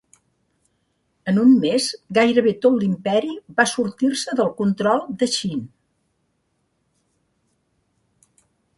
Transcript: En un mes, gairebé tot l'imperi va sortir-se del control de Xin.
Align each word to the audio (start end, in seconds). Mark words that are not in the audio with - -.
En 1.31 1.35
un 1.41 1.51
mes, 1.65 1.89
gairebé 2.19 2.55
tot 2.63 2.79
l'imperi 2.83 3.37
va 3.61 3.67
sortir-se 3.73 4.35
del 4.41 4.51
control 4.63 5.07
de 5.21 5.31
Xin. 5.37 5.63